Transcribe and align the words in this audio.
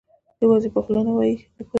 یوازې 0.41 0.67
یې 0.69 0.73
په 0.75 0.79
خوله 0.83 1.01
نه 1.07 1.11
وایي، 1.17 1.35
نه 1.39 1.45
پوهېږم. 1.45 1.67